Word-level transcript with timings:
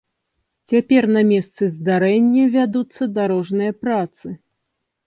Цяпер 0.71 1.03
на 1.17 1.21
месцы 1.31 1.63
здарэння 1.75 2.43
вядуцца 2.57 3.13
дарожныя 3.21 3.71
працы. 3.85 4.27